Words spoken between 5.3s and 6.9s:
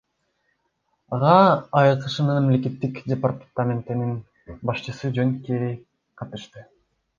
Керри катышты.